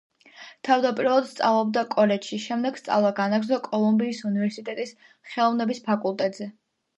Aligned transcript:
თავდაპირველად 0.67 1.27
სწავლობდა 1.31 1.83
კოლეჯში, 1.91 2.39
შემდეგ 2.45 2.79
სწავლა 2.81 3.11
განაგრძო 3.19 3.61
კოლუმბიის 3.69 4.23
უნივერსიტეტის 4.31 4.95
ხელოვნების 5.35 5.85
ფაკულტეტზე. 5.93 6.51